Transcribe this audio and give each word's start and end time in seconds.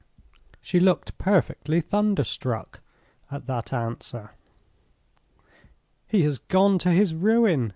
She 0.61 0.79
looked 0.79 1.19
perfectly 1.19 1.79
thunderstruck 1.79 2.79
at 3.29 3.45
that 3.45 3.71
answer. 3.71 4.31
'He 6.07 6.23
has 6.23 6.39
gone 6.39 6.79
to 6.79 6.89
his 6.89 7.13
ruin! 7.13 7.69